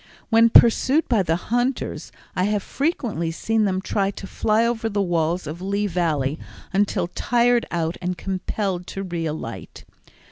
When 0.31 0.49
pursued 0.49 1.07
by 1.07 1.21
the 1.21 1.35
hunters 1.35 2.11
I 2.35 2.45
have 2.45 2.63
frequently 2.63 3.29
seen 3.29 3.65
them 3.65 3.81
try 3.81 4.09
to 4.09 4.25
fly 4.25 4.65
over 4.65 4.89
the 4.89 4.99
walls 4.99 5.45
of 5.45 5.61
Lee 5.61 5.85
Valley 5.85 6.39
until 6.73 7.05
tired 7.09 7.67
out 7.69 7.97
and 8.01 8.17
compelled 8.17 8.87
to 8.87 9.03
re 9.03 9.27
alight. 9.27 9.85